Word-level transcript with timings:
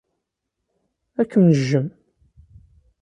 Ad 1.19 1.27
kem-nejjem. 1.31 1.87